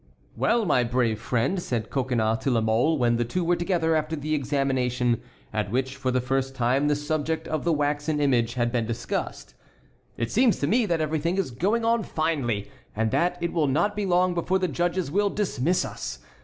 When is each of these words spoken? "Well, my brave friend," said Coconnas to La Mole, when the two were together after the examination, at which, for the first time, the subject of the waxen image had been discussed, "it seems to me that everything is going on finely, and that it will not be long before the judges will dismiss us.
"Well, 0.35 0.65
my 0.65 0.83
brave 0.83 1.19
friend," 1.21 1.61
said 1.61 1.91
Coconnas 1.91 2.39
to 2.39 2.49
La 2.49 2.59
Mole, 2.61 2.97
when 2.97 3.17
the 3.17 3.23
two 3.23 3.43
were 3.45 3.55
together 3.55 3.95
after 3.95 4.15
the 4.15 4.33
examination, 4.33 5.21
at 5.53 5.69
which, 5.69 5.95
for 5.95 6.09
the 6.09 6.19
first 6.19 6.55
time, 6.55 6.87
the 6.87 6.95
subject 6.95 7.47
of 7.47 7.63
the 7.65 7.71
waxen 7.71 8.19
image 8.19 8.55
had 8.55 8.71
been 8.71 8.87
discussed, 8.87 9.53
"it 10.17 10.31
seems 10.31 10.57
to 10.57 10.65
me 10.65 10.87
that 10.87 11.01
everything 11.01 11.37
is 11.37 11.51
going 11.51 11.85
on 11.85 12.01
finely, 12.01 12.71
and 12.95 13.11
that 13.11 13.37
it 13.41 13.53
will 13.53 13.67
not 13.67 13.95
be 13.95 14.07
long 14.07 14.33
before 14.33 14.57
the 14.57 14.67
judges 14.67 15.11
will 15.11 15.29
dismiss 15.29 15.85
us. 15.85 16.17